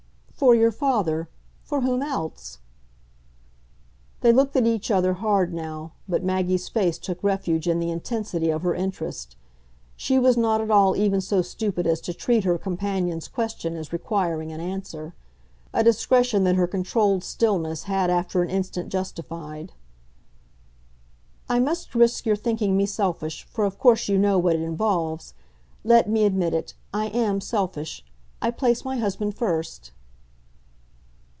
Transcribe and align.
"For 0.33 0.55
your 0.55 0.71
father. 0.71 1.29
For 1.61 1.81
whom 1.81 2.01
else?" 2.01 2.57
They 4.21 4.31
looked 4.33 4.55
at 4.55 4.65
each 4.65 4.89
other 4.89 5.13
hard 5.13 5.53
now, 5.53 5.91
but 6.09 6.23
Maggie's 6.23 6.67
face 6.67 6.97
took 6.97 7.23
refuge 7.23 7.67
in 7.67 7.77
the 7.77 7.91
intensity 7.91 8.49
of 8.49 8.63
her 8.63 8.73
interest. 8.73 9.35
She 9.95 10.17
was 10.17 10.37
not 10.37 10.59
at 10.59 10.71
all 10.71 10.95
even 10.95 11.21
so 11.21 11.43
stupid 11.43 11.85
as 11.85 12.01
to 12.01 12.11
treat 12.15 12.43
her 12.43 12.57
companion's 12.57 13.27
question 13.27 13.75
as 13.75 13.93
requiring 13.93 14.51
an 14.51 14.59
answer; 14.59 15.13
a 15.75 15.83
discretion 15.83 16.43
that 16.45 16.55
her 16.55 16.65
controlled 16.65 17.23
stillness 17.23 17.83
had 17.83 18.09
after 18.09 18.41
an 18.41 18.49
instant 18.49 18.89
justified. 18.89 19.73
"I 21.49 21.59
must 21.59 21.93
risk 21.93 22.25
your 22.25 22.35
thinking 22.35 22.75
me 22.75 22.87
selfish 22.87 23.43
for 23.43 23.63
of 23.63 23.77
course 23.77 24.09
you 24.09 24.17
know 24.17 24.39
what 24.39 24.55
it 24.55 24.63
involves. 24.63 25.35
Let 25.83 26.09
me 26.09 26.25
admit 26.25 26.55
it 26.55 26.73
I 26.91 27.09
AM 27.09 27.41
selfish. 27.41 28.03
I 28.41 28.49
place 28.49 28.83
my 28.83 28.97
husband 28.97 29.35
first." 29.35 29.91